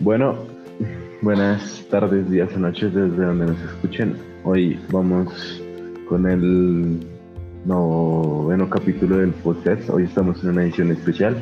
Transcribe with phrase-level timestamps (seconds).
[0.00, 0.34] Bueno,
[1.20, 4.16] buenas tardes, días o noches desde donde nos escuchen.
[4.44, 5.62] Hoy vamos
[6.08, 7.06] con el
[7.66, 9.90] noveno capítulo del podcast.
[9.90, 11.36] Hoy estamos en una edición especial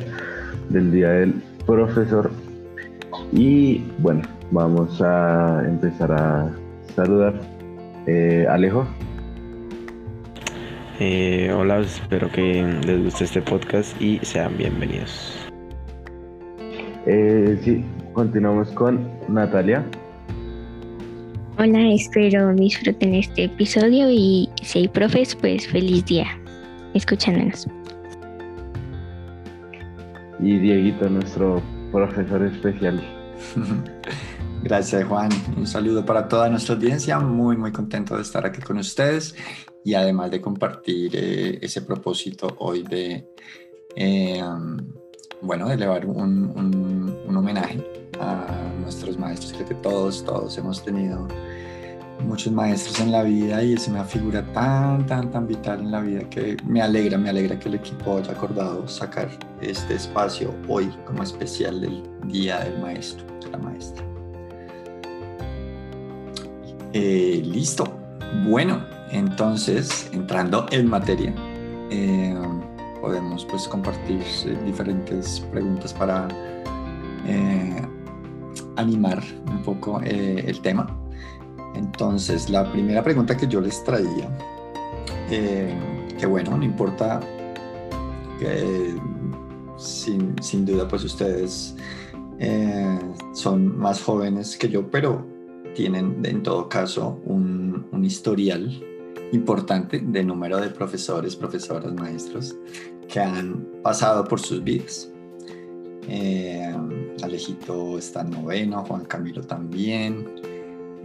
[0.67, 1.35] del Día del
[1.65, 2.31] Profesor.
[3.31, 6.53] Y bueno, vamos a empezar a
[6.97, 7.39] saludar.
[8.07, 8.85] Eh, Alejo.
[10.99, 15.47] Eh, hola, espero que les guste este podcast y sean bienvenidos.
[17.05, 19.85] Eh, sí, continuamos con Natalia.
[21.57, 26.27] Hola, espero disfruten este episodio y si hay profes, pues feliz día
[26.93, 27.67] escuchándonos.
[30.39, 33.01] Y Dieguito, nuestro profesor especial.
[34.63, 38.77] Gracias Juan, un saludo para toda nuestra audiencia, muy muy contento de estar aquí con
[38.77, 39.35] ustedes
[39.85, 43.25] y además de compartir eh, ese propósito hoy de,
[43.95, 44.43] eh,
[45.41, 46.98] bueno, de elevar un, un,
[47.39, 47.83] homenaje
[48.19, 48.45] a
[48.81, 49.53] nuestros maestros.
[49.53, 51.27] Creo que todos, todos hemos tenido
[52.25, 56.01] muchos maestros en la vida y es una figura tan, tan, tan vital en la
[56.01, 59.29] vida que me alegra, me alegra que el equipo haya acordado sacar
[59.61, 64.03] este espacio hoy como especial del Día del Maestro, de la Maestra.
[66.93, 67.85] Eh, listo.
[68.45, 71.33] Bueno, entonces, entrando en materia,
[71.89, 72.35] eh,
[73.01, 76.27] podemos pues compartir eh, diferentes preguntas para
[78.75, 80.95] animar un poco el tema.
[81.75, 84.29] Entonces, la primera pregunta que yo les traía,
[85.29, 87.19] que bueno, no importa,
[89.77, 91.75] sin, sin, duda pues ustedes
[93.33, 95.25] son más jóvenes que yo, pero
[95.75, 98.83] tienen en todo caso un, un historial
[99.31, 102.55] importante de número de profesores, profesoras, maestros
[103.07, 105.11] que han pasado por sus vidas.
[106.07, 106.75] Eh,
[107.23, 110.25] Alejito está en noveno, Juan Camilo también,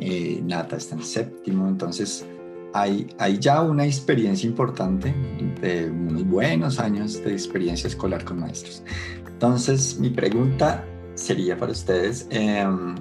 [0.00, 2.26] eh, Nata está en séptimo, entonces
[2.72, 5.14] hay, hay ya una experiencia importante
[5.60, 8.82] de unos buenos años de experiencia escolar con maestros.
[9.26, 12.96] Entonces mi pregunta sería para ustedes, em,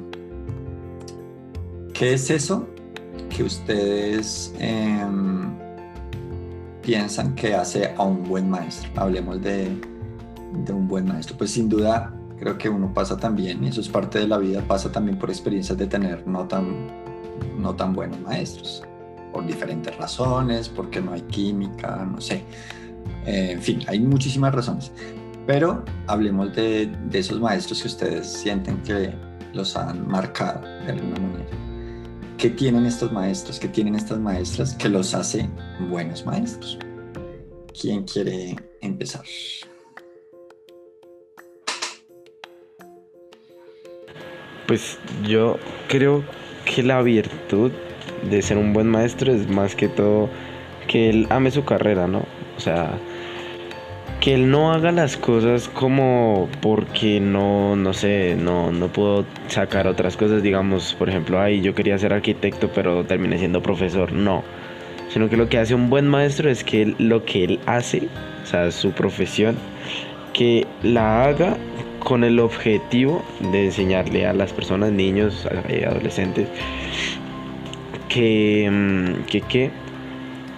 [1.93, 2.67] ¿qué es eso
[3.35, 5.51] que ustedes em,
[6.83, 8.91] piensan que hace a un buen maestro?
[8.95, 9.69] Hablemos de,
[10.65, 11.35] de un buen maestro.
[11.37, 14.61] Pues sin duda creo que uno pasa también, y eso es parte de la vida,
[14.67, 16.91] pasa también por experiencias de tener no tan,
[17.57, 18.83] no tan buenos maestros,
[19.31, 22.43] por diferentes razones, porque no hay química, no sé.
[23.25, 24.91] Eh, en fin, hay muchísimas razones.
[25.47, 29.13] Pero hablemos de, de, esos maestros que ustedes sienten que
[29.53, 31.49] los han marcado de alguna manera.
[32.37, 33.57] ¿Qué tienen estos maestros?
[33.57, 35.49] ¿Qué tienen estas maestras que los hace
[35.89, 36.77] buenos maestros?
[37.79, 39.23] ¿Quién quiere empezar?
[44.67, 45.57] Pues yo
[45.87, 46.23] creo
[46.65, 47.71] que la virtud
[48.29, 50.29] de ser un buen maestro es más que todo
[50.87, 52.23] que él ame su carrera, ¿no?
[52.57, 52.93] O sea,
[54.23, 59.87] que él no haga las cosas como porque no, no sé, no, no puedo sacar
[59.87, 64.43] otras cosas, digamos, por ejemplo, ay, yo quería ser arquitecto, pero terminé siendo profesor, no.
[65.09, 68.07] Sino que lo que hace un buen maestro es que lo que él hace,
[68.43, 69.57] o sea, su profesión,
[70.31, 71.57] que la haga
[72.03, 75.47] con el objetivo de enseñarle a las personas, niños,
[75.87, 76.47] adolescentes,
[78.09, 79.71] que, mm, que, que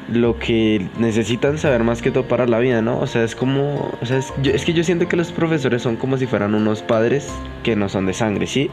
[0.07, 2.99] lo que necesitan saber más que todo para la vida, ¿no?
[2.99, 6.17] O sea, es como, o sea, es, que yo siento que los profesores son como
[6.17, 7.27] si fueran unos padres
[7.63, 8.69] que no son de sangre, ¿sí?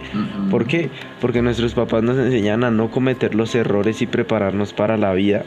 [0.50, 0.90] ¿Por qué?
[1.20, 5.44] Porque nuestros papás nos enseñan a no cometer los errores y prepararnos para la vida,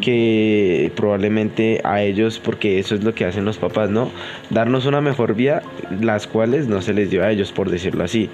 [0.00, 4.10] que probablemente a ellos, porque eso es lo que hacen los papás, ¿no?
[4.50, 5.62] Darnos una mejor vida,
[6.00, 8.28] las cuales no se les dio a ellos, por decirlo así,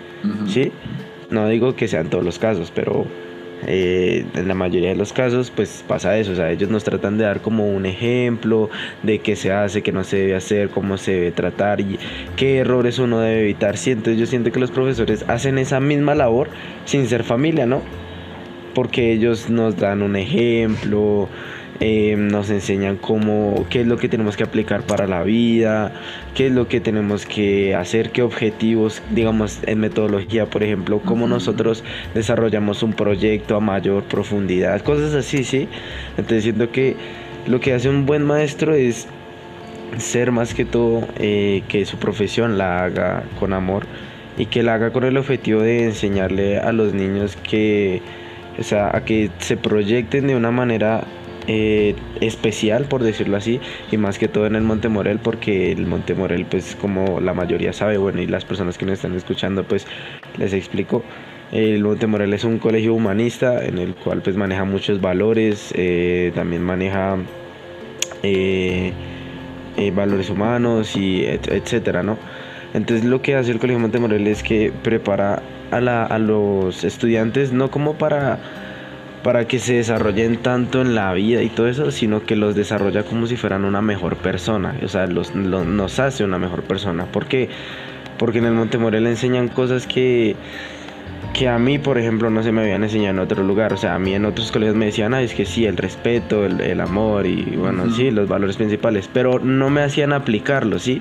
[0.46, 0.72] ¿sí?
[1.30, 3.06] No digo que sean todos los casos, pero
[3.66, 7.18] eh, en la mayoría de los casos pues pasa eso, o sea, ellos nos tratan
[7.18, 8.70] de dar como un ejemplo
[9.02, 11.98] de qué se hace, qué no se debe hacer, cómo se debe tratar y
[12.36, 13.76] qué errores uno debe evitar.
[13.76, 16.48] Sí, entonces yo siento que los profesores hacen esa misma labor
[16.84, 17.82] sin ser familia, ¿no?
[18.74, 21.28] Porque ellos nos dan un ejemplo,
[21.80, 25.92] eh, nos enseñan cómo, qué es lo que tenemos que aplicar para la vida,
[26.34, 31.28] qué es lo que tenemos que hacer, qué objetivos, digamos, en metodología, por ejemplo, cómo
[31.28, 31.84] nosotros
[32.14, 35.68] desarrollamos un proyecto a mayor profundidad, cosas así, ¿sí?
[36.16, 36.96] Entonces siento que
[37.46, 39.06] lo que hace un buen maestro es
[39.96, 43.86] ser más que todo eh, que su profesión la haga con amor
[44.36, 48.02] y que la haga con el objetivo de enseñarle a los niños que,
[48.58, 51.04] o sea, a que se proyecten de una manera
[51.50, 53.58] eh, especial, por decirlo así,
[53.90, 57.96] y más que todo en el Montemorel, porque el Montemorel, pues como la mayoría sabe,
[57.96, 59.86] bueno, y las personas que nos están escuchando, pues
[60.36, 61.02] les explico.
[61.50, 66.62] El Montemorel es un colegio humanista en el cual pues maneja muchos valores, eh, también
[66.62, 67.16] maneja
[68.22, 68.92] eh,
[69.94, 72.18] valores humanos y etcétera, ¿no?
[72.74, 77.52] Entonces lo que hace el Colegio Montemorel es que prepara a, la, a los estudiantes
[77.52, 78.38] no como para
[79.22, 83.02] para que se desarrollen tanto en la vida y todo eso, sino que los desarrolla
[83.02, 87.06] como si fueran una mejor persona, o sea, los, nos hace una mejor persona.
[87.06, 87.48] ¿Por qué?
[88.18, 90.36] Porque en el Montemorel enseñan cosas que,
[91.34, 93.72] que a mí, por ejemplo, no se me habían enseñado en otro lugar.
[93.72, 96.44] O sea, a mí en otros colegios me decían, ah, es que sí, el respeto,
[96.44, 101.00] el, amor y bueno, sí, los valores principales, pero no me hacían aplicarlos, ¿sí?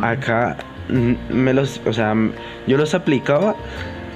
[0.00, 0.56] Acá
[0.88, 2.14] me los, o sea,
[2.66, 3.56] yo los aplicaba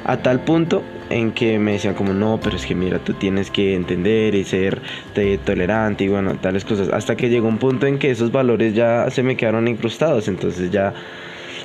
[0.05, 3.51] a tal punto en que me decían como no, pero es que mira, tú tienes
[3.51, 4.81] que entender y ser
[5.45, 6.89] tolerante y bueno, tales cosas.
[6.91, 10.71] Hasta que llegó un punto en que esos valores ya se me quedaron incrustados, entonces
[10.71, 10.95] ya,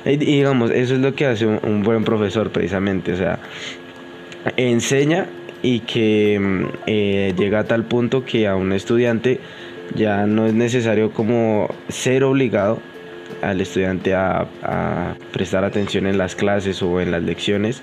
[0.04, 3.38] digamos, eso es lo que hace un, buen profesor precisamente, o sea,
[4.56, 5.26] enseña
[5.62, 9.40] y que mm, eh, llega a tal punto que a un estudiante
[9.94, 12.80] ya no es necesario como ser obligado
[13.42, 14.46] al estudiante a
[15.32, 17.82] prestar atención en las clases o en las lecciones,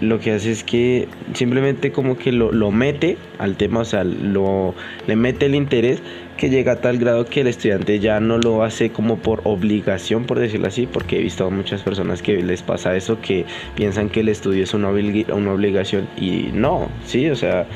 [0.00, 4.02] lo que hace es que simplemente como que lo, lo, mete al tema, o sea,
[4.04, 4.74] lo,
[5.06, 6.02] le mete el interés
[6.36, 10.24] que llega a tal grado que el estudiante ya no lo hace como por obligación,
[10.24, 13.44] por decirlo así, porque he visto a muchas personas que les pasa eso, que
[13.74, 17.66] piensan que el estudio es una, una obligación y no, sí, o sea,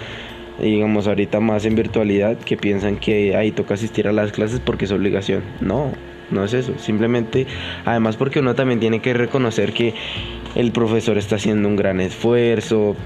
[0.59, 4.87] digamos ahorita más en virtualidad que piensan que ahí toca asistir a las clases porque
[4.87, 5.93] es obligación, no,
[6.31, 7.47] no es eso, simplemente,
[7.85, 9.95] además porque uno también tiene que reconocer que
[10.55, 12.97] el profesor está haciendo un gran esfuerzo,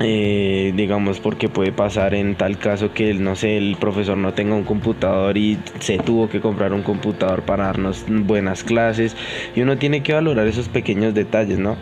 [0.00, 4.54] eh, digamos porque puede pasar en tal caso que, no sé, el profesor no tenga
[4.54, 9.16] un computador y se tuvo que comprar un computador para darnos buenas clases
[9.54, 11.76] y uno tiene que valorar esos pequeños detalles, ¿no?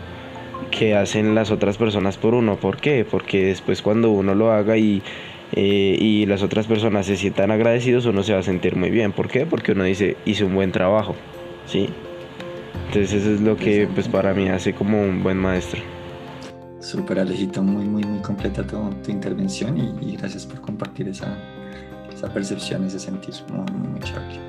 [0.77, 2.55] que hacen las otras personas por uno.
[2.55, 3.05] ¿Por qué?
[3.09, 5.03] Porque después cuando uno lo haga y
[5.55, 9.11] eh, y las otras personas se sientan agradecidos, uno se va a sentir muy bien.
[9.11, 9.45] ¿Por qué?
[9.45, 11.15] Porque uno dice, hice un buen trabajo,
[11.67, 11.89] ¿sí?
[12.87, 15.81] Entonces eso es lo que pues para mí hace como un buen maestro.
[16.79, 21.37] Súper Alejito, muy, muy, muy completa tu, tu intervención y, gracias por compartir esa,
[22.13, 24.39] esa percepción, ese sentir, muy, muy, muy chévere.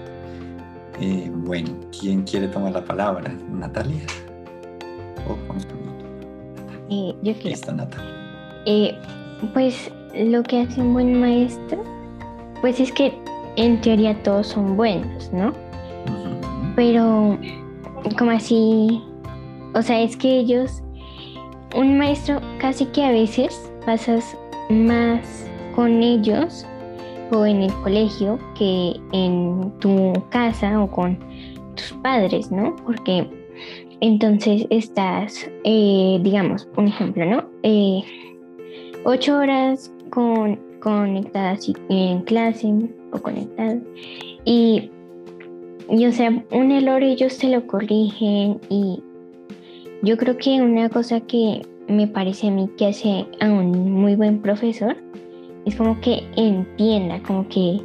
[1.01, 3.33] Eh, bueno, ¿quién quiere tomar la palabra?
[3.51, 4.03] ¿Natalia?
[5.29, 5.67] ¿O vamos
[6.91, 7.51] eh, yo quiero.
[7.51, 8.11] Está Natalia.
[8.67, 8.95] Eh,
[9.53, 11.83] pues lo que hace un buen maestro,
[12.61, 13.13] pues es que
[13.57, 15.53] en teoría todos son buenos, ¿no?
[16.77, 17.39] Pero
[18.19, 19.03] como así,
[19.75, 20.83] o sea, es que ellos,
[21.75, 24.37] un maestro casi que a veces pasas
[24.71, 26.67] más con ellos
[27.33, 31.19] o en el colegio que en tu casa o con
[31.75, 32.77] tus padres, ¿no?
[32.85, 33.29] Porque
[34.01, 37.45] entonces estás, eh, digamos, un ejemplo, ¿no?
[37.63, 38.03] Eh,
[39.05, 42.73] ocho horas con, conectadas en clase
[43.13, 43.79] o conectadas.
[44.45, 44.91] Y,
[45.91, 49.03] y, o sea, un error ellos se lo corrigen y
[50.03, 54.15] yo creo que una cosa que me parece a mí que hace a un muy
[54.15, 54.97] buen profesor
[55.65, 57.81] es como que entienda, como que,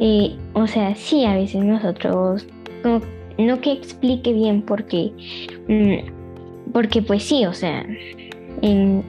[0.00, 2.46] eh, o sea, sí, a veces nosotros,
[2.82, 3.00] como,
[3.38, 5.12] no que explique bien porque,
[5.68, 7.86] mm, porque pues sí, o sea,
[8.60, 9.02] en,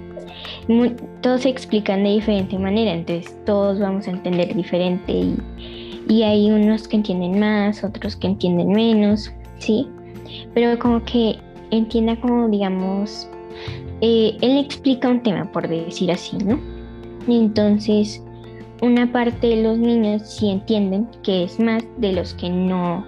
[1.21, 5.37] todos se explican de diferente manera, entonces todos vamos a entender diferente y,
[6.09, 9.87] y hay unos que entienden más, otros que entienden menos, ¿sí?
[10.53, 11.37] Pero como que
[11.71, 13.29] entienda como, digamos,
[14.01, 16.59] eh, él explica un tema, por decir así, ¿no?
[17.27, 18.23] Entonces,
[18.81, 23.05] una parte de los niños sí entienden que es más de los que no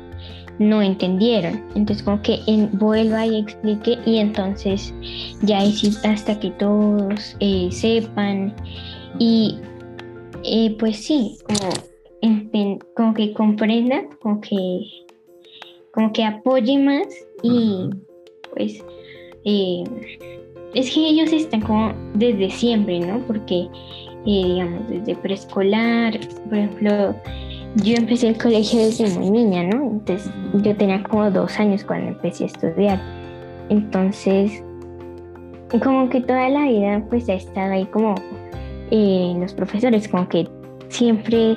[0.60, 1.63] no entendieron.
[1.75, 2.39] Entonces como que
[2.74, 4.94] vuelva y explique y entonces
[5.42, 5.60] ya
[6.04, 8.54] hasta que todos eh, sepan
[9.18, 9.58] y
[10.44, 14.82] eh, pues sí, como, como que comprendan, como que,
[15.94, 17.08] como que apoye más
[17.42, 17.89] y
[18.54, 18.84] pues
[19.46, 19.84] eh,
[20.74, 23.20] es que ellos están como desde siempre, ¿no?
[23.25, 23.68] Porque
[24.25, 27.16] digamos desde preescolar, por ejemplo,
[27.75, 29.91] yo empecé el colegio desde muy niña, ¿no?
[29.91, 32.99] Entonces yo tenía como dos años cuando empecé a estudiar.
[33.69, 34.63] Entonces,
[35.83, 38.15] como que toda la vida pues ha estado ahí como
[38.91, 40.49] eh, los profesores, como que
[40.88, 41.55] siempre,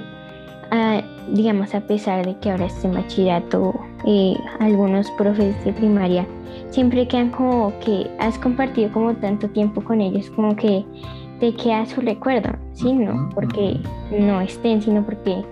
[0.71, 1.02] ah,
[1.33, 3.75] digamos, a pesar de que ahora esté en bachillerato,
[4.07, 6.26] eh, algunos profes de primaria,
[6.71, 10.85] siempre quedan como que has compartido como tanto tiempo con ellos, como que
[11.40, 12.92] te queda su recuerdo, ¿sí?
[12.92, 15.42] No porque no estén, sino porque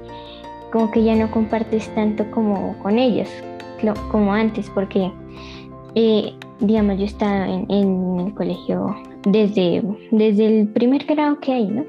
[0.70, 3.28] como que ya no compartes tanto como con ellos,
[4.10, 5.10] como antes, porque,
[5.94, 11.66] eh, digamos, yo he estado en, el colegio desde, desde el primer grado que hay,
[11.66, 11.84] ¿no?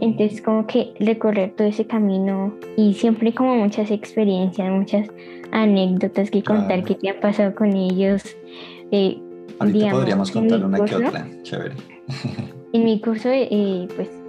[0.00, 5.08] Entonces como que recorrer todo ese camino y siempre como muchas experiencias, muchas
[5.52, 8.22] anécdotas que contar que te han pasado con ellos.
[8.90, 9.18] Eh,
[9.58, 11.74] Ahorita podríamos contar una que otra, chévere.
[12.72, 14.21] en mi curso, eh, pues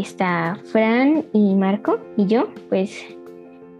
[0.00, 3.04] está Fran y Marco y yo, pues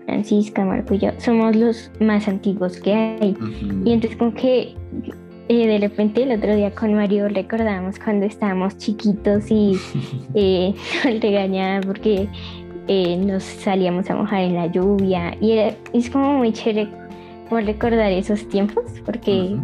[0.05, 3.37] Francisca, Marco y yo, somos los más antiguos que hay.
[3.85, 4.75] Y entonces como que
[5.49, 9.79] eh, de repente el otro día con Mario recordamos cuando estábamos chiquitos y
[10.35, 12.29] eh, nos regañaban porque
[12.89, 15.37] eh, nos salíamos a mojar en la lluvia.
[15.41, 15.59] Y
[15.93, 16.89] es como muy chévere
[17.49, 19.57] por recordar esos tiempos, porque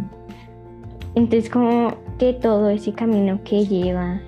[1.15, 4.21] entonces como que todo ese camino que lleva,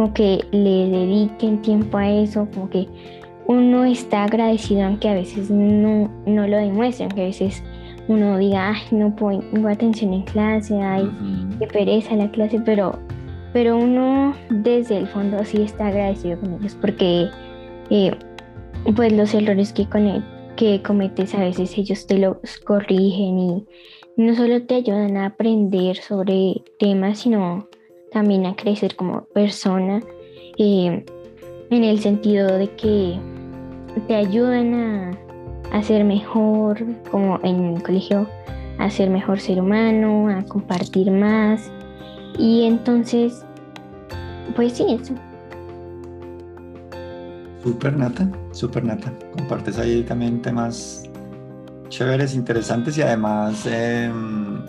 [0.00, 2.88] como que le dediquen tiempo a eso, como que
[3.46, 7.62] uno está agradecido aunque a veces no, no lo demuestren, aunque a veces
[8.08, 11.06] uno diga, ay, no pongo atención en clase, ay,
[11.58, 12.98] qué pereza la clase, pero,
[13.52, 17.28] pero uno desde el fondo sí está agradecido con ellos porque
[17.90, 18.16] eh,
[18.96, 19.86] pues los errores que,
[20.56, 23.66] que cometes a veces ellos te los corrigen y
[24.16, 27.68] no solo te ayudan a aprender sobre temas, sino
[28.12, 30.00] también a crecer como persona,
[30.58, 31.04] eh,
[31.70, 33.18] en el sentido de que
[34.06, 35.18] te ayudan a,
[35.72, 38.26] a ser mejor, como en el colegio,
[38.78, 41.70] a ser mejor ser humano, a compartir más.
[42.38, 43.44] Y entonces,
[44.56, 45.14] pues sí, eso.
[47.62, 49.12] Super Nata, super Nata.
[49.36, 51.04] Compartes ahí también temas
[51.90, 54.62] chéveres, interesantes y además em,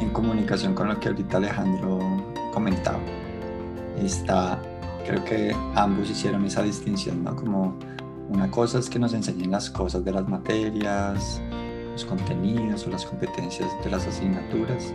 [0.00, 2.11] en comunicación con lo que ahorita Alejandro
[2.52, 3.00] comentaba.
[3.98, 4.62] Está,
[5.06, 7.34] creo que ambos hicieron esa distinción, ¿no?
[7.34, 7.76] Como
[8.28, 11.40] una cosa es que nos enseñen las cosas de las materias,
[11.92, 14.94] los contenidos o las competencias de las asignaturas,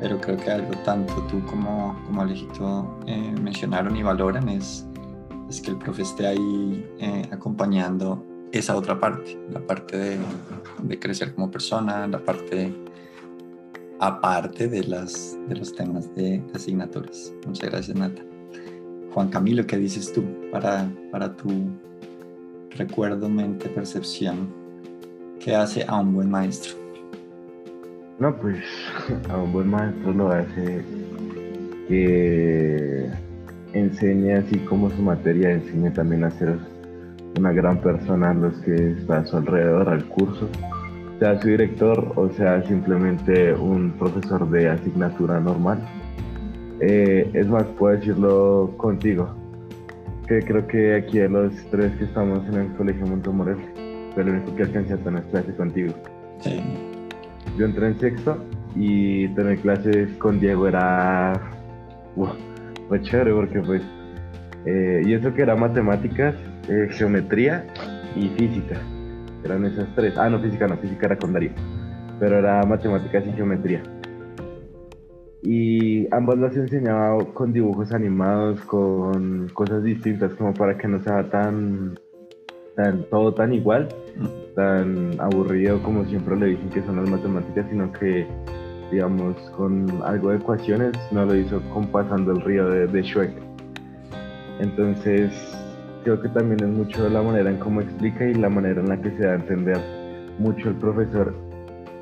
[0.00, 4.86] pero creo que algo tanto tú como, como Alejito eh, mencionaron y valoran es,
[5.48, 10.18] es que el profe esté ahí eh, acompañando esa otra parte, la parte de,
[10.82, 12.72] de, crecer como persona, la parte
[14.02, 17.32] aparte de, las, de los temas de, asignaturas.
[17.46, 18.20] Muchas gracias, Nata.
[19.14, 21.70] Juan Camilo, ¿qué dices tú para, para tu
[22.76, 24.48] recuerdo, mente, percepción,
[25.38, 26.72] ¿qué hace a un buen maestro?
[28.18, 28.56] No, pues
[29.30, 30.82] a un buen maestro lo hace
[31.86, 33.08] que
[33.72, 36.58] enseñe así como su materia, enseñe también a ser
[37.38, 40.48] una gran persona los que está a su alrededor, al curso,
[41.22, 45.78] sea su director o sea simplemente un profesor de asignatura normal.
[46.80, 49.32] Eh, es más, puedo decirlo contigo,
[50.26, 53.56] creo que aquí de los tres que estamos en el colegio Montemorel,
[54.16, 55.94] pero el único que alcancé a tener clase contigo.
[57.56, 58.38] Yo entré en sexto
[58.74, 61.40] y tener clases con Diego era.
[62.88, 63.82] fue chévere porque, pues.
[64.66, 66.34] Eh, y eso que era matemáticas,
[66.68, 67.64] eh, geometría
[68.16, 68.80] y física.
[69.44, 70.16] Eran esas tres.
[70.16, 71.52] Ah, no, física no, física era con Darío.
[72.18, 73.82] Pero era matemáticas y geometría
[75.42, 81.28] y ambas las enseñaba con dibujos animados, con cosas distintas, como para que no sea
[81.28, 81.98] tan,
[82.76, 83.88] tan todo tan igual,
[84.54, 88.24] tan aburrido como siempre le dicen que son las matemáticas, sino que,
[88.92, 93.32] digamos, con algo de ecuaciones, no lo hizo compasando el río de, de.
[94.60, 95.32] Entonces,
[96.02, 99.00] creo que también es mucho la manera en cómo explica y la manera en la
[99.00, 99.78] que se da a entender
[100.38, 101.34] mucho el profesor.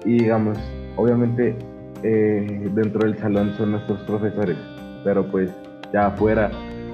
[0.04, 0.59] Y digamos,
[0.97, 1.57] obviamente
[2.02, 4.57] eh, dentro del salón son nuestros profesores,
[5.04, 5.50] pero pues
[5.92, 6.50] ya afuera,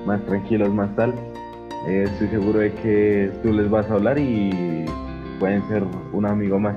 [0.06, 1.14] más tranquilos, más tal,
[1.86, 4.84] eh, estoy seguro de que tú les vas a hablar y
[5.38, 6.76] pueden ser un amigo más,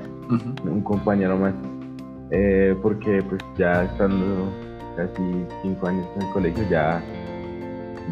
[0.64, 1.54] un compañero más,
[2.30, 4.52] eh, porque pues ya estando
[4.96, 7.02] casi cinco años en el colegio ya,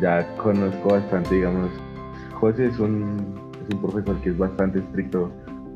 [0.01, 1.71] ya conozco bastante, digamos,
[2.41, 3.17] José es un,
[3.67, 5.31] es un profesor que es bastante estricto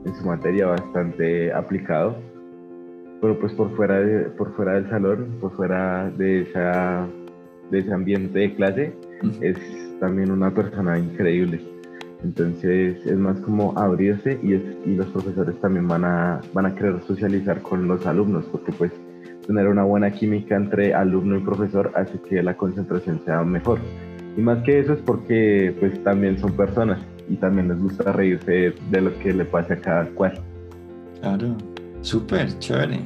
[0.04, 2.16] en su materia, bastante aplicado
[3.23, 7.07] pero pues por fuera, de, por fuera del salón, por fuera de, esa,
[7.71, 8.92] de ese ambiente de clase,
[9.40, 9.57] es
[10.00, 11.61] también una persona increíble.
[12.25, 17.00] Entonces es más como abrirse y, y los profesores también van a, van a querer
[17.07, 18.90] socializar con los alumnos, porque pues
[19.47, 23.78] tener una buena química entre alumno y profesor hace que la concentración sea mejor.
[24.37, 26.99] Y más que eso es porque pues también son personas
[27.29, 30.41] y también les gusta reírse de lo que le pase a cada cual.
[31.21, 31.57] Claro.
[32.01, 33.01] Súper, chévere.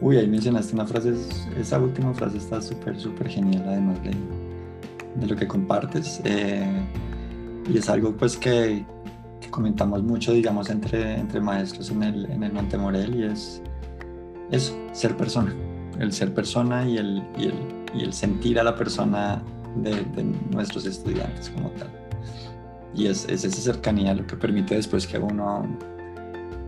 [0.00, 1.12] Uy, ahí mencionaste una frase,
[1.58, 4.10] esa última frase está súper, súper genial, además de,
[5.20, 6.20] de lo que compartes.
[6.24, 6.64] Eh,
[7.68, 8.84] y es algo pues que,
[9.50, 13.62] comentamos mucho, digamos, entre, entre maestros en el, en el Montemorel y es
[14.50, 15.52] eso, ser persona.
[15.98, 17.54] El ser persona y el, y el,
[17.94, 19.42] y el sentir a la persona
[19.82, 21.90] de, de, nuestros estudiantes como tal.
[22.94, 25.64] Y es, es, esa cercanía lo que permite después que uno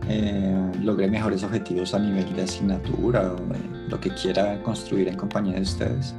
[0.07, 5.15] eh, logre mejores objetivos a nivel de asignatura o de lo que quiera construir en
[5.15, 6.15] compañía de ustedes.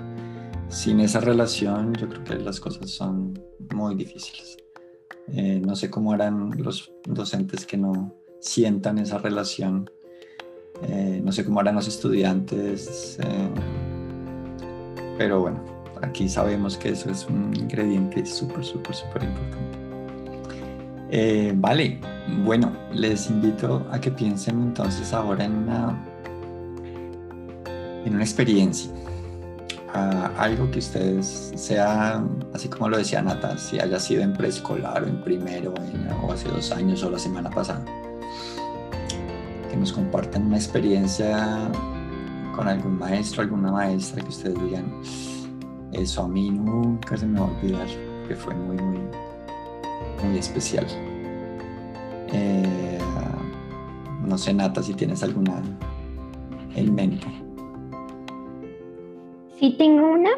[0.69, 3.39] Sin esa relación yo creo que las cosas son
[3.75, 4.57] muy difíciles.
[5.29, 9.91] Eh, no sé cómo harán los docentes que no sientan esa relación.
[10.83, 13.19] Eh, no sé cómo harán los estudiantes.
[15.19, 15.63] pero bueno,
[16.03, 19.79] aquí sabemos que eso es un ingrediente súper, súper, súper importante.
[21.11, 22.01] Eh, vale,
[22.45, 26.07] bueno, les invito a que piensen entonces ahora en una,
[28.05, 28.91] en una experiencia,
[30.39, 35.07] algo que ustedes sea, así como lo decía Nata, si haya sido en preescolar o
[35.07, 35.75] en primero
[36.23, 37.85] o hace dos años o la semana pasada,
[39.71, 41.69] que nos compartan una experiencia
[42.57, 45.03] con algún maestro, alguna maestra que ustedes digan,
[45.93, 47.87] eso a mí nunca se me va a olvidar,
[48.27, 49.01] que fue muy, muy,
[50.25, 50.87] muy especial.
[52.33, 52.99] Eh,
[54.27, 55.63] no sé, Nata, si tienes alguna
[56.75, 57.27] en mente.
[59.59, 60.31] Sí, tengo una.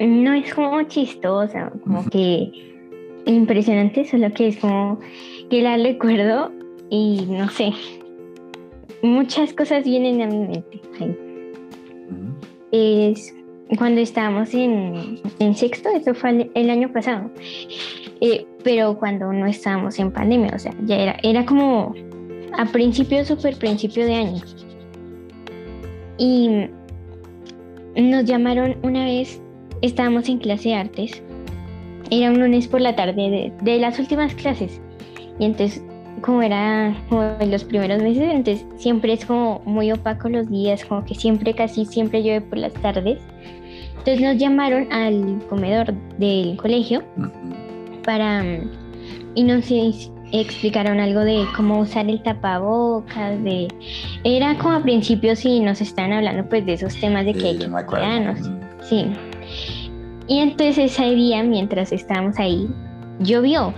[0.00, 2.52] No es como chistosa, como que
[3.26, 5.00] impresionante, solo que es como
[5.50, 6.52] que la recuerdo
[6.90, 7.72] y no sé.
[9.02, 10.80] Muchas cosas vienen a mi mente.
[12.72, 13.34] Es
[13.78, 17.30] cuando estábamos en, en, sexto, eso fue el año pasado.
[18.20, 21.94] Eh, pero cuando no estábamos en pandemia, o sea, ya era, era como
[22.56, 24.42] a principio, súper principio de año.
[26.18, 26.68] Y
[27.96, 29.40] nos llamaron una vez,
[29.82, 31.22] estábamos en clase de artes,
[32.10, 34.80] era un lunes por la tarde de, de las últimas clases.
[35.38, 35.82] Y entonces,
[36.20, 40.84] como era como en los primeros meses, entonces siempre es como muy opaco los días,
[40.84, 43.18] como que siempre, casi siempre llueve por las tardes.
[43.90, 47.02] Entonces nos llamaron al comedor del colegio
[48.04, 48.44] para
[49.34, 49.66] y nos
[50.32, 53.68] explicaron algo de cómo usar el tapabocas, de
[54.24, 57.58] era como a principio sí nos estaban hablando pues de esos temas de que hay
[57.58, 57.68] que
[58.82, 59.06] sí.
[60.26, 62.68] Y entonces ese día mientras estábamos ahí
[63.20, 63.74] llovió.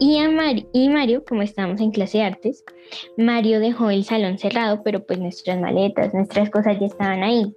[0.00, 0.28] Y, a
[0.72, 2.64] y Mario, como estábamos en clase de artes,
[3.16, 7.52] Mario dejó el salón cerrado, pero pues nuestras maletas, nuestras cosas ya estaban ahí.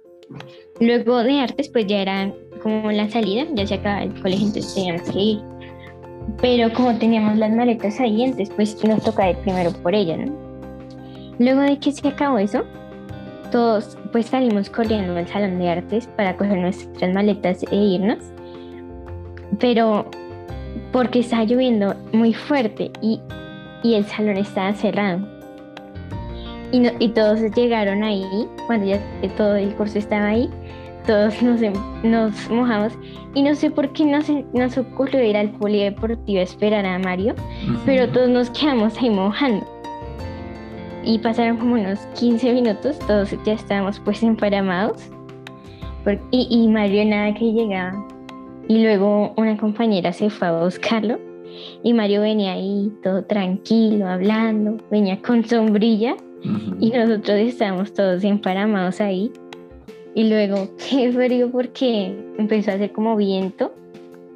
[0.80, 4.74] Luego de artes, pues ya era como la salida, ya se acaba el colegio, entonces
[4.74, 5.40] teníamos que ir.
[6.40, 10.32] Pero como teníamos las maletas ahí, entonces pues nos toca ir primero por ellas, ¿no?
[11.38, 12.64] Luego de que se acabó eso,
[13.50, 18.18] todos pues salimos corriendo al salón de artes para coger nuestras maletas e irnos.
[19.58, 20.06] Pero
[20.92, 23.20] porque estaba lloviendo muy fuerte y,
[23.82, 25.20] y el salón estaba cerrado.
[26.70, 28.24] Y, y todos llegaron ahí,
[28.66, 29.00] cuando ya
[29.36, 30.48] todo el curso estaba ahí,
[31.06, 32.92] todos nos, em, nos mojamos
[33.34, 37.34] y no sé por qué nos, nos ocurrió ir al polideportivo a esperar a Mario,
[37.84, 39.66] pero todos nos quedamos ahí mojando.
[41.04, 45.10] Y pasaron como unos 15 minutos, todos ya estábamos pues emparamados
[46.30, 48.11] y, y Mario nada que llegaba.
[48.68, 51.18] Y luego una compañera se fue a buscarlo
[51.82, 56.16] y Mario venía ahí todo tranquilo, hablando, venía con sombrilla
[56.80, 59.30] y nosotros estábamos todos emparamados ahí
[60.14, 63.72] y luego, qué frío porque empezó a hacer como viento.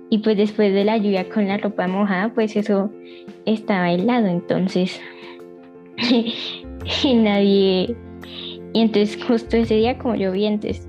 [0.08, 2.90] Y pues después de la lluvia con la ropa mojada, pues eso
[3.44, 4.28] estaba helado.
[4.28, 5.00] Entonces,
[5.96, 7.96] y nadie.
[8.72, 10.88] Y entonces, justo ese día, como llovió, entonces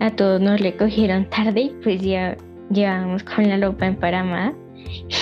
[0.00, 2.36] a todos nos recogieron tarde y pues ya
[2.70, 4.52] llevábamos con la ropa emparamada.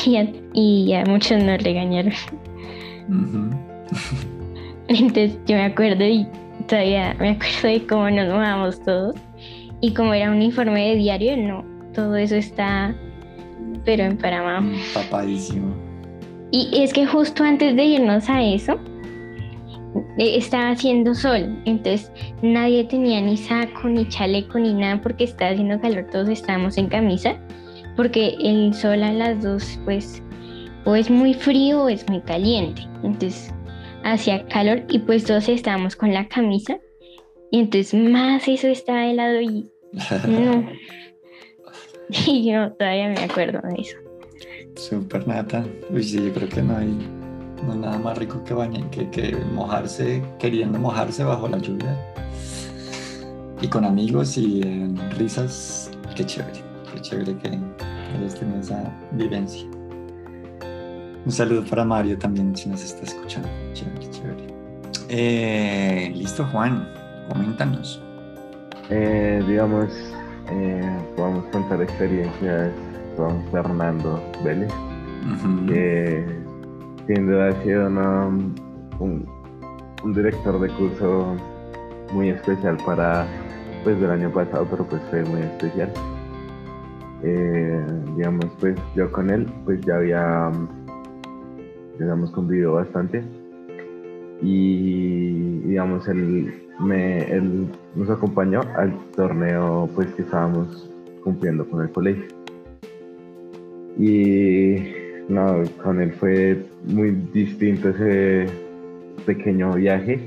[0.05, 2.13] Y a, y a muchos nos regañaron.
[4.89, 6.27] entonces, yo me acuerdo y
[6.69, 9.17] todavía me acuerdo de cómo nos mojamos todos.
[9.81, 12.95] Y como era un informe de diario, no, todo eso está,
[13.85, 14.65] pero en Panamá.
[14.95, 15.75] Papadísimo.
[16.51, 18.79] Y es que justo antes de irnos a eso,
[20.19, 22.11] estaba haciendo sol, entonces
[22.43, 26.89] nadie tenía ni saco, ni chaleco, ni nada porque estaba haciendo calor, todos estábamos en
[26.89, 27.37] camisa,
[27.97, 30.23] porque el sol a las dos, pues,
[30.85, 32.83] o es muy frío o es muy caliente.
[33.03, 33.53] Entonces,
[34.05, 36.79] hacía calor y pues todos estábamos con la camisa
[37.51, 39.71] y entonces más eso estaba helado y
[40.29, 40.69] no.
[42.27, 43.97] y yo todavía me acuerdo de eso.
[44.77, 45.65] Super nata.
[45.91, 46.95] Uy, sí, yo creo que no hay,
[47.65, 51.97] no nada más rico que bañar, que, que mojarse, queriendo mojarse bajo la lluvia.
[53.61, 56.61] Y con amigos y en risas, qué chévere.
[56.93, 57.59] qué chévere que
[58.19, 59.67] hayas tenido esa vivencia.
[61.25, 63.49] Un saludo para Mario también, si nos está escuchando.
[63.73, 64.47] Chévere, chévere.
[65.09, 66.89] Eh, Listo, Juan,
[67.29, 68.03] coméntanos.
[68.91, 69.89] Eh, digamos,
[70.51, 72.71] eh, podemos contar experiencias
[73.17, 74.73] con Fernando Vélez,
[75.67, 76.25] que
[77.07, 77.87] sin duda ha sido
[78.99, 79.27] un,
[80.15, 81.37] director de curso
[82.13, 83.27] muy especial para
[83.83, 85.93] pues del año pasado, pero pues fue muy especial.
[87.23, 87.85] Eh,
[88.17, 90.53] digamos, pues yo con él pues ya había,
[92.33, 93.25] convivido bastante
[94.43, 100.91] y digamos, él, me, él nos acompañó al torneo pues que estábamos
[101.25, 102.27] cumpliendo con el colegio.
[103.99, 104.77] Y
[105.29, 108.47] no, con él fue muy distinto ese
[109.25, 110.21] pequeño viaje.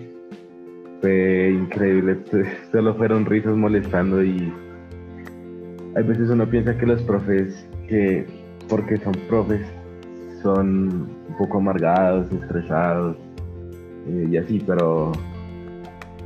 [1.02, 4.52] Fue increíble, pues, solo fueron risas molestando y
[5.96, 8.26] hay veces uno piensa que los profes, que
[8.68, 9.66] porque son profes,
[10.44, 13.18] son un poco amargados, estresados
[14.08, 15.12] eh, y así, pero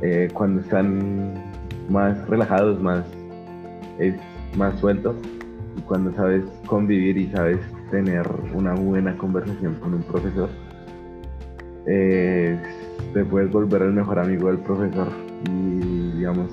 [0.02, 1.34] eh, cuando están
[1.88, 3.04] más relajados, más,
[3.98, 4.14] es
[4.56, 5.16] más sueltos,
[5.76, 7.58] y cuando sabes convivir y sabes
[7.94, 10.48] tener una buena conversación con un profesor,
[11.86, 12.60] eh,
[13.12, 15.06] te puedes volver el mejor amigo del profesor
[15.48, 16.50] y digamos,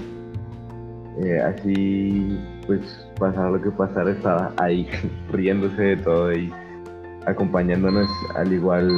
[1.23, 4.88] eh, así pues pasar lo que pasara estaba ahí
[5.32, 6.54] riéndose de todo y
[7.25, 8.89] acompañándonos al igual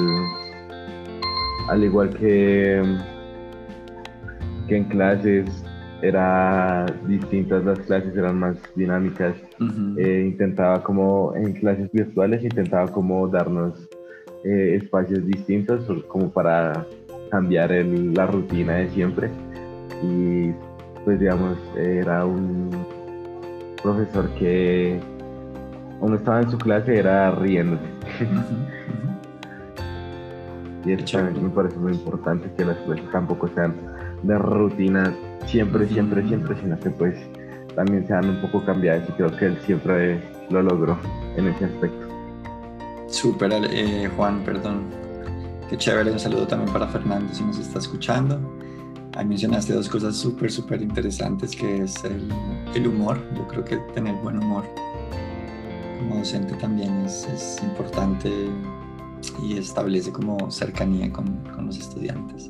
[1.70, 2.84] al igual que
[4.68, 5.63] que en clases
[6.04, 9.36] era distintas las clases, eran más dinámicas.
[9.98, 13.90] Eh, intentaba como en clases virtuales, intentaba como darnos
[14.44, 16.86] eh, espacios distintos como para
[17.32, 19.30] cambiar la rutina de siempre.
[20.04, 20.52] Y
[21.06, 22.70] pues digamos, era un
[23.82, 25.00] profesor que
[26.02, 27.86] uno estaba en su clase era riéndose.
[30.86, 33.74] y eso me parece muy importante que las clases tampoco sean
[34.24, 35.14] de rutina
[35.46, 37.16] siempre, siempre, siempre, sino que pues
[37.76, 40.98] también sean un poco cambiadas y creo que él siempre lo logró
[41.38, 42.08] en ese aspecto.
[43.08, 44.84] Súper, eh, Juan, perdón.
[45.70, 48.40] Qué chévere, un saludo también para Fernando si nos está escuchando.
[49.16, 52.32] Ahí mencionaste dos cosas súper, súper interesantes, que es el,
[52.74, 53.20] el, humor.
[53.36, 54.64] Yo creo que tener buen humor
[56.00, 58.30] como docente también es, es importante
[59.42, 62.50] y establece como cercanía con, con los estudiantes.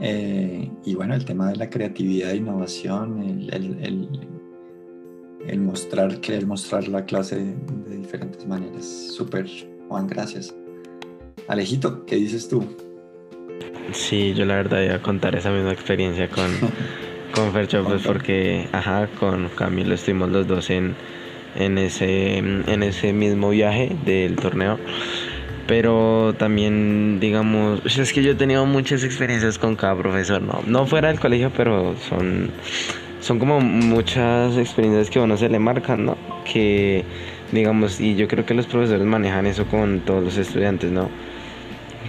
[0.00, 4.08] Eh, y bueno, el tema de la creatividad e innovación, el,
[5.46, 8.84] el, mostrar, querer mostrar la clase de, diferentes maneras.
[8.84, 9.46] Súper,
[9.88, 10.54] Juan, gracias.
[11.48, 12.64] Alejito, ¿qué dices tú?
[13.92, 16.50] Sí, yo la verdad iba a contar esa misma experiencia con,
[17.34, 20.94] con Fercho, pues porque, ajá, con Camilo estuvimos los dos en,
[21.56, 24.78] en, ese, en ese mismo viaje del torneo
[25.70, 30.84] pero también digamos es que yo he tenido muchas experiencias con cada profesor no no
[30.84, 32.50] fuera del colegio pero son
[33.20, 37.04] son como muchas experiencias que a uno se le marcan no que
[37.52, 41.08] digamos y yo creo que los profesores manejan eso con todos los estudiantes no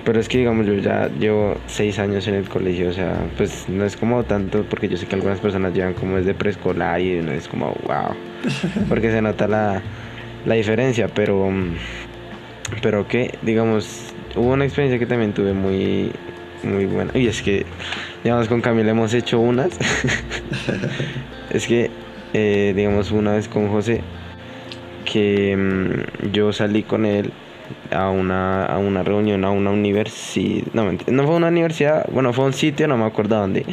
[0.05, 3.69] pero es que digamos yo ya llevo seis años en el colegio o sea pues
[3.69, 7.21] no es como tanto porque yo sé que algunas personas llevan como desde preescolar y
[7.21, 8.15] no es como wow
[8.89, 9.83] porque se nota la
[10.47, 11.51] la diferencia pero
[12.81, 16.11] pero que, digamos, hubo una experiencia que también tuve muy,
[16.63, 17.11] muy buena.
[17.17, 17.65] Y es que,
[18.23, 19.77] digamos, con Camila hemos hecho unas.
[21.49, 21.91] es que,
[22.33, 24.01] eh, digamos, una vez con José,
[25.05, 27.31] que mm, yo salí con él
[27.91, 30.67] a una, a una reunión, a una universidad.
[30.73, 33.65] No, no fue una universidad, bueno, fue un sitio, no me acuerdo dónde.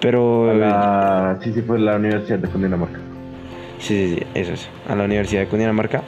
[0.00, 0.52] Pero.
[1.42, 3.00] sí, sí, fue la Universidad de Cundinamarca.
[3.78, 4.68] Sí, sí, sí, eso es.
[4.88, 6.02] A la Universidad de Cundinamarca.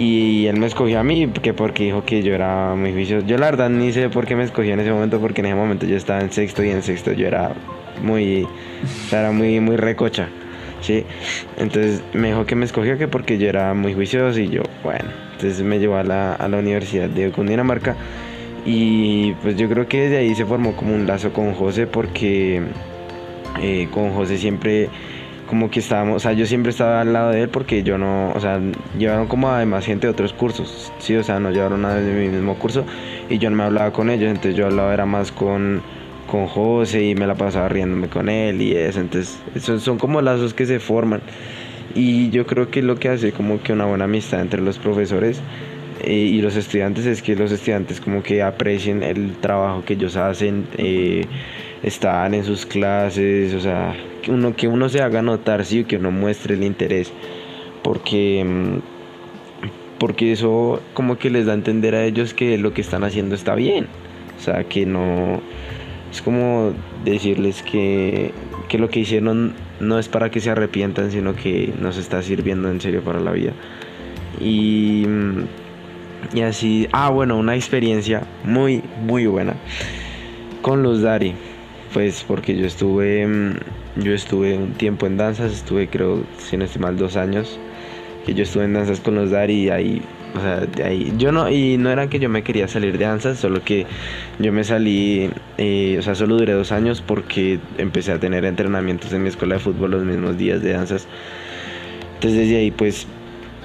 [0.00, 3.26] Y él me escogió a mí que porque dijo que yo era muy juicioso.
[3.26, 5.54] Yo la verdad ni sé por qué me escogió en ese momento porque en ese
[5.54, 7.52] momento yo estaba en sexto y en sexto yo era
[8.02, 8.48] muy,
[9.12, 10.30] era muy, muy recocha.
[10.80, 11.04] ¿sí?
[11.58, 15.04] Entonces me dijo que me escogió que porque yo era muy juicioso y yo, bueno,
[15.32, 17.94] entonces me llevó a la, a la Universidad de Cundinamarca
[18.64, 22.62] y pues yo creo que desde ahí se formó como un lazo con José porque
[23.60, 24.88] eh, con José siempre
[25.50, 28.30] como que estábamos, o sea, yo siempre estaba al lado de él porque yo no,
[28.30, 28.60] o sea,
[28.96, 32.28] llevaron como además gente de otros cursos, sí, o sea, no llevaron nada de mi
[32.28, 32.84] mismo curso
[33.28, 35.82] y yo no me hablaba con ellos, entonces yo hablaba era más con,
[36.30, 40.22] con José y me la pasaba riéndome con él y eso, entonces esos son como
[40.22, 41.20] lazos que se forman
[41.96, 45.40] y yo creo que lo que hace como que una buena amistad entre los profesores
[46.04, 50.16] eh, y los estudiantes es que los estudiantes como que aprecien el trabajo que ellos
[50.16, 51.26] hacen, eh,
[51.82, 55.96] están en sus clases, o sea, que uno, que uno se haga notar, sí, que
[55.96, 57.12] uno muestre el interés.
[57.82, 58.78] porque mm,
[59.98, 63.34] porque eso como que les da a entender a ellos que lo que están haciendo
[63.34, 63.86] está bien.
[64.38, 65.42] O sea, que no
[66.10, 66.72] es como
[67.04, 68.32] decirles que,
[68.68, 72.70] que lo que hicieron no es para que se arrepientan, sino que nos está sirviendo
[72.70, 73.52] en serio para la vida.
[74.40, 75.44] Y, mm,
[76.34, 79.54] y así, ah, bueno, una experiencia muy, muy buena
[80.62, 81.34] con los Dari.
[81.92, 83.56] Pues porque yo estuve, mm,
[83.96, 87.58] yo estuve un tiempo en danzas, estuve creo, si no estoy mal, dos años.
[88.24, 90.02] Que yo estuve en danzas con los Dari y ahí
[90.34, 93.04] o sea, de ahí, yo no, y no era que yo me quería salir de
[93.04, 93.86] danzas, solo que
[94.38, 99.12] yo me salí, eh, o sea, solo duré dos años porque empecé a tener entrenamientos
[99.12, 101.08] en mi escuela de fútbol los mismos días de danzas.
[102.14, 103.06] Entonces desde ahí pues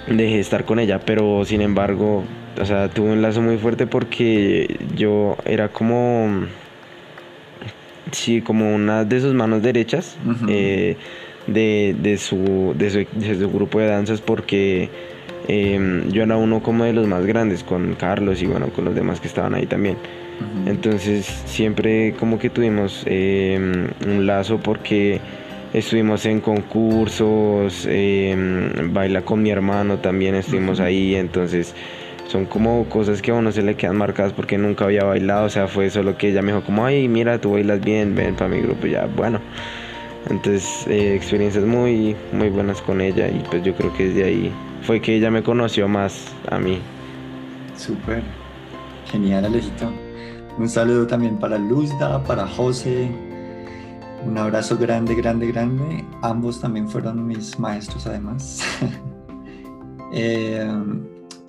[0.07, 2.23] dejé de estar con ella, pero sin embargo,
[2.59, 6.45] o sea, tuve un lazo muy fuerte porque yo era como,
[8.11, 10.97] sí, como una de sus manos derechas eh,
[11.47, 14.89] de, de, su, de, su, de su grupo de danzas porque
[15.47, 18.95] Em, yo era uno como de los más grandes con Carlos y bueno, con los
[18.95, 19.97] demás que estaban ahí también.
[20.65, 25.21] Entonces siempre como que tuvimos em, un lazo porque
[25.73, 31.73] estuvimos en concursos, em, baila con mi hermano también estuvimos ahí, entonces
[32.27, 35.49] son como cosas que a uno se le quedan marcadas porque nunca había bailado, o
[35.49, 38.49] sea, fue solo que ella me dijo como, ay, mira, tú bailas bien, ven para
[38.49, 39.39] mi grupo, ya, bueno.
[40.29, 44.51] Entonces, eh, experiencias muy, muy buenas con ella y pues yo creo que desde ahí
[44.81, 46.79] fue que ella me conoció más a mí.
[47.77, 48.23] Súper.
[49.11, 49.91] Genial, Alejito.
[50.57, 53.09] Un saludo también para Luzda, para José.
[54.25, 56.03] Un abrazo grande, grande, grande.
[56.23, 58.63] Ambos también fueron mis maestros, además.
[60.17, 60.65] Eh,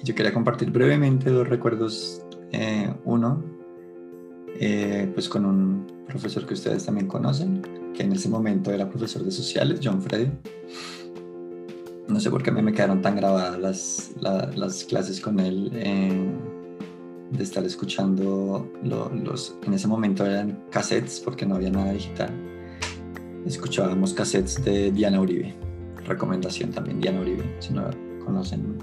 [0.06, 2.22] yo quería compartir brevemente dos recuerdos.
[2.52, 3.42] Eh, uno,
[4.60, 7.60] eh, pues con un profesor que ustedes también conocen,
[7.92, 10.30] que en ese momento era profesor de sociales, John Freddy
[12.08, 14.12] no sé por qué a mí me quedaron tan grabadas las,
[14.56, 16.32] las clases con él, eh,
[17.30, 22.30] de estar escuchando los, en ese momento eran cassettes porque no había nada digital.
[23.44, 25.54] Escuchábamos cassettes de Diana Uribe,
[26.04, 27.90] recomendación también Diana Uribe, si no
[28.24, 28.78] conocen,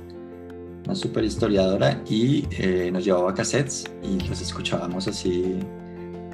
[0.86, 5.60] una super historiadora y eh, nos llevaba cassettes y los escuchábamos así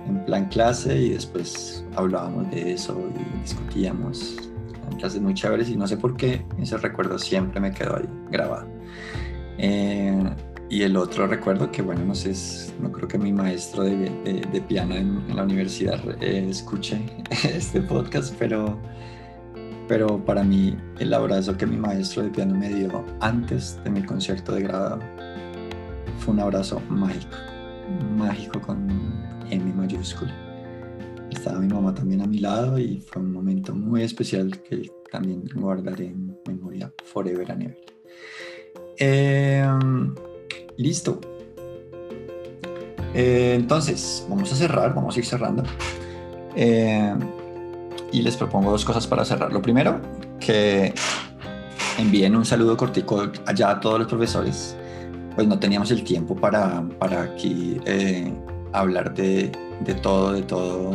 [0.08, 4.38] en plan clase y después hablábamos de eso y discutíamos
[4.98, 8.68] clases muy chéveres y no sé por qué ese recuerdo siempre me quedó ahí grabado.
[9.58, 10.24] Eh,
[10.70, 12.34] y el otro recuerdo que, bueno, no sé,
[12.80, 17.02] no creo que mi maestro de, de, piano en, la universidad eh, escuche
[17.44, 18.78] este podcast, pero,
[19.90, 24.02] pero para mí el abrazo que mi maestro de piano me dio antes de mi
[24.04, 25.00] concierto de grado
[26.20, 27.36] fue un abrazo mágico,
[28.18, 28.88] mágico con
[29.50, 30.34] M mayúscula
[31.40, 35.44] estaba mi mamá también a mi lado y fue un momento muy especial que también
[35.56, 37.78] guardaré en memoria forever and ever.
[38.98, 40.14] Em,
[40.78, 41.20] listo.
[43.14, 45.64] Eh, entonces, vamos a cerrar, vamos a ir cerrando.
[46.56, 47.20] Em,
[48.12, 49.52] y les propongo dos cosas para cerrar.
[49.52, 50.00] Lo primero,
[50.40, 50.94] que
[51.98, 54.76] envíen un saludo cortico allá a todos los profesores.
[55.36, 58.34] Pues no teníamos el tiempo para, para aquí eh,
[58.74, 60.92] hablar de, de todo, de todo,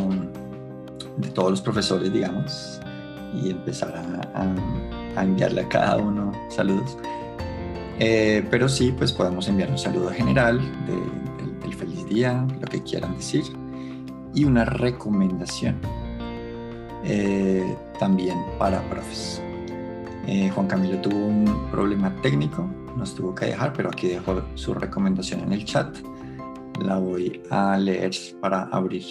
[1.16, 2.80] de todos los profesores, digamos,
[3.42, 3.94] y empezar
[4.34, 6.96] a, enviarle a cada uno saludos.
[8.00, 13.16] Eh, pero sí, pues podemos enviar un saludo general del feliz día, lo que quieran
[13.16, 13.44] decir,
[14.34, 15.76] y una recomendación
[17.04, 19.40] eh, también para profes.
[20.26, 24.72] Eh, Juan Camilo tuvo un problema técnico, nos tuvo que dejar, pero aquí dejó su
[24.74, 25.94] recomendación en el chat
[26.82, 29.04] la voy a leer para abrir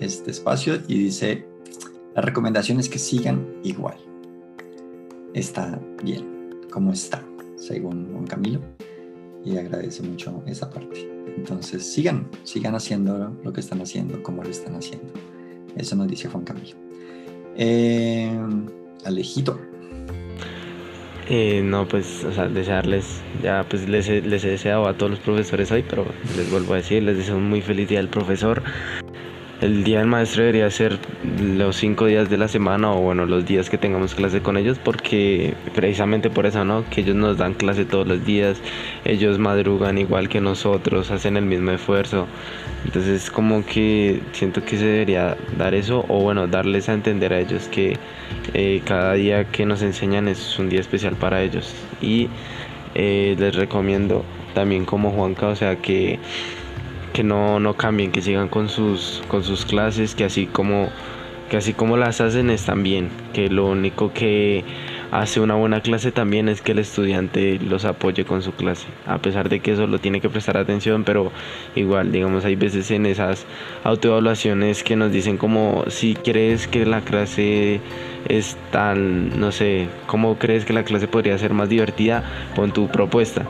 [0.00, 1.46] este espacio y dice,
[2.14, 3.96] la recomendación es que sigan igual.
[5.34, 7.22] Está bien, como está,
[7.56, 8.60] según Juan Camilo,
[9.44, 11.08] y agradece mucho esa parte.
[11.36, 15.12] Entonces, sigan, sigan haciendo lo que están haciendo, como lo están haciendo.
[15.76, 16.89] Eso nos dice Juan Camilo.
[17.56, 18.30] Eh,
[19.04, 19.58] Alejito.
[21.28, 25.20] Eh, no, pues, o sea, desearles, ya pues les, les he deseado a todos los
[25.20, 26.04] profesores hoy, pero
[26.36, 28.62] les vuelvo a decir, les deseo un muy feliz día al profesor.
[29.60, 30.98] El día del maestro debería ser
[31.40, 34.78] los cinco días de la semana o bueno, los días que tengamos clase con ellos
[34.82, 36.82] porque precisamente por eso, ¿no?
[36.88, 38.56] Que ellos nos dan clase todos los días,
[39.04, 42.26] ellos madrugan igual que nosotros, hacen el mismo esfuerzo.
[42.84, 47.40] Entonces como que siento que se debería dar eso o bueno, darles a entender a
[47.40, 47.98] ellos que
[48.54, 51.74] eh, cada día que nos enseñan es un día especial para ellos.
[52.00, 52.28] Y
[52.94, 56.18] eh, les recomiendo también como Juanca, o sea que
[57.12, 60.88] que no, no cambien, que sigan con sus, con sus clases, que así como
[61.48, 64.64] que así como las hacen están bien, que lo único que
[65.10, 69.18] hace una buena clase también es que el estudiante los apoye con su clase, a
[69.18, 71.32] pesar de que eso lo tiene que prestar atención, pero
[71.74, 73.46] igual, digamos, hay veces en esas
[73.84, 77.80] autoevaluaciones que nos dicen como si crees que la clase
[78.28, 82.88] es tan, no sé, cómo crees que la clase podría ser más divertida, pon tu
[82.88, 83.44] propuesta.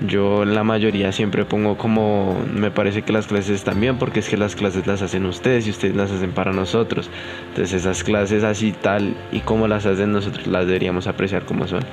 [0.00, 4.28] Yo la mayoría siempre pongo como me parece que las clases están bien porque es
[4.28, 7.08] que las clases las hacen ustedes y ustedes las hacen para nosotros.
[7.48, 11.84] Entonces esas clases así tal y como las hacen nosotros las deberíamos apreciar como son.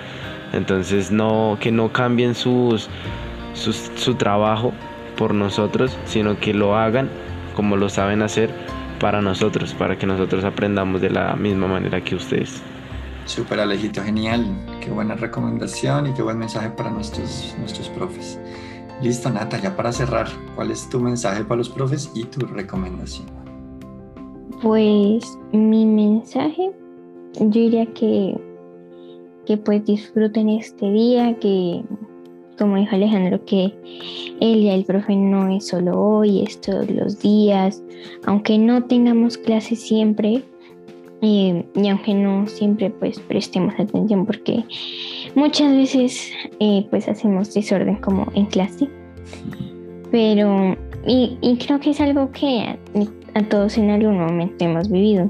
[0.52, 2.90] Entonces no que no cambien sus,
[3.54, 4.74] su trabajo
[5.16, 7.08] por nosotros, sino que lo hagan
[7.56, 8.50] como lo saben hacer
[9.00, 12.62] para nosotros, para que nosotros aprendamos de la misma manera que ustedes.
[13.26, 14.46] Súper Alejito, genial.
[14.82, 18.40] Qué buena recomendación y qué buen mensaje para nuestros, nuestros profes.
[19.02, 23.28] Listo, Nata, ya para cerrar, ¿cuál es tu mensaje para los profes y tu recomendación?
[24.62, 26.72] Pues mi mensaje,
[27.40, 28.40] yo diría que,
[29.46, 31.84] que pues disfruten este día, que
[32.60, 33.74] como dijo Alejandro, que
[34.40, 37.82] el día del profe no es solo hoy, es todos los días,
[38.26, 40.44] aunque no tengamos clases siempre,
[41.22, 44.64] y aunque no siempre pues prestemos atención porque
[45.36, 48.90] muchas veces eh, pues hacemos desorden como en clase.
[50.10, 52.78] Pero y, creo que es algo que
[53.34, 55.30] a, todos en algún momento hemos vivido.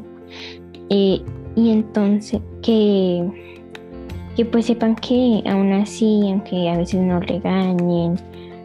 [0.89, 1.21] Eh,
[1.55, 3.25] y entonces que
[4.35, 8.15] que pues sepan que aún así aunque a veces nos regañen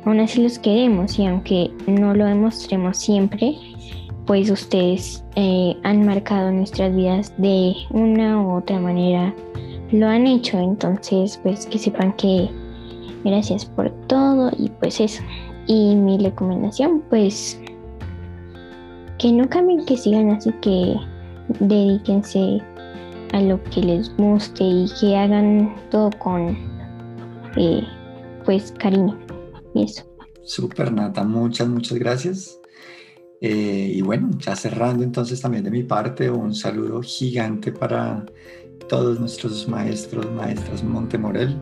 [0.05, 3.57] aún así los queremos y aunque no lo demostremos siempre
[4.27, 9.35] pues ustedes eh, han marcado nuestras vidas de una u otra manera,
[9.93, 12.51] lo han hecho, entonces pues que sepan que
[13.25, 15.23] gracias por todo y pues eso.
[15.69, 17.61] Y mi recomendación pues
[19.19, 20.97] que no cambien, que sigan así, que
[21.61, 22.61] dedíquense
[23.33, 26.57] a lo que les guste y que hagan todo con
[27.57, 27.83] eh,
[28.45, 29.17] pues cariño
[29.75, 30.05] y eso.
[30.43, 32.61] Super Nata, muchas, muchas gracias.
[33.41, 38.25] Eh, y bueno, ya cerrando entonces también de mi parte, un saludo gigante para
[38.89, 41.59] todos nuestros maestros, maestras Montemorel.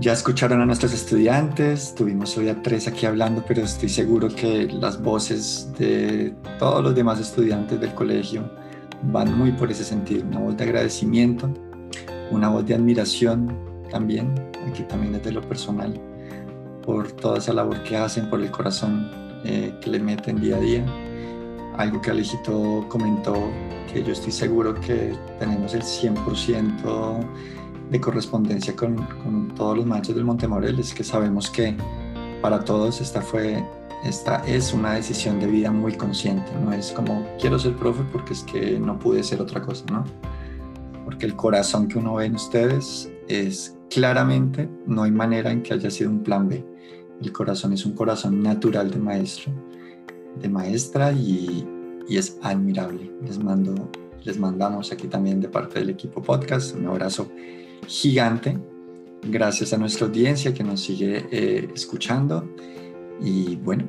[0.00, 4.66] Ya escucharon a nuestros estudiantes, tuvimos hoy a tres aquí hablando, pero estoy seguro que
[4.66, 8.48] las voces de todos los demás estudiantes del colegio
[9.02, 11.52] van muy por ese sentido, una voz de agradecimiento,
[12.30, 13.52] una voz de admiración
[13.90, 14.32] también,
[14.68, 16.00] aquí también desde lo personal,
[16.84, 20.60] por toda esa labor que hacen, por el corazón eh, que le meten día a
[20.60, 20.84] día.
[21.76, 23.34] Algo que Alejito comentó,
[23.92, 27.20] que yo estoy seguro que tenemos el 100%
[27.90, 31.74] de correspondencia con, con, todos los machos del Montemorel, es que sabemos que
[32.42, 33.64] para todos esta, fue,
[34.04, 38.32] esta es una decisión de vida muy consciente, no es como quiero ser profe porque
[38.32, 40.04] es que no pude ser otra cosa, ¿no?
[41.04, 45.74] Porque el corazón que uno ve en ustedes es claramente, no hay manera en que
[45.74, 46.77] haya sido un plan B
[47.20, 49.52] el corazón es un corazón natural de maestro,
[50.40, 51.66] de maestra y,
[52.08, 53.10] es admirable.
[53.22, 53.90] Les, mando,
[54.24, 57.30] les mandamos aquí también de parte del equipo podcast un abrazo
[57.86, 58.58] gigante.
[59.22, 62.48] Gracias a nuestra audiencia que nos sigue eh, escuchando
[63.20, 63.84] y bueno,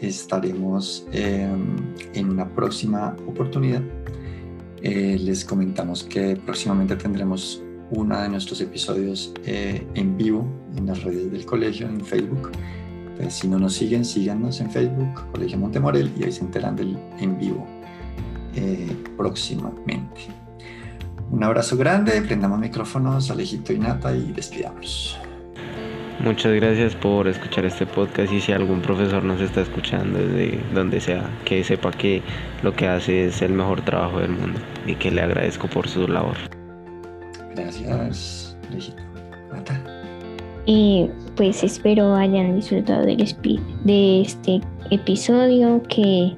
[0.00, 1.76] estaremos em,
[2.12, 3.82] en una próxima oportunidad.
[4.82, 11.02] Eh, les comentamos que próximamente tendremos uno de nuestros episodios eh, en vivo en las
[11.02, 12.50] redes del colegio, en Facebook.
[13.10, 16.98] Entonces, si no nos siguen, síganos en Facebook, Colegio Montemorel, y ahí se enteran del
[17.20, 17.66] en vivo
[18.56, 20.22] eh, próximamente.
[21.30, 25.18] Un abrazo grande, prendamos micrófonos, Alejito y Nata, y despidamos.
[26.20, 31.00] Muchas gracias por escuchar este podcast y si algún profesor nos está escuchando desde donde
[31.00, 32.22] sea, que sepa que
[32.62, 36.06] lo que hace es el mejor trabajo del mundo y que le agradezco por su
[36.06, 36.36] labor.
[37.54, 38.56] Gracias,
[40.66, 43.24] Y pues espero hayan disfrutado del
[43.84, 46.34] de este episodio, que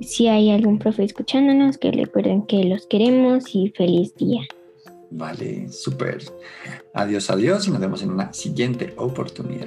[0.00, 4.42] si hay algún profe escuchándonos, que recuerden que los queremos y feliz día.
[5.10, 6.22] Vale, súper.
[6.92, 9.66] Adiós, adiós y nos vemos en una siguiente oportunidad.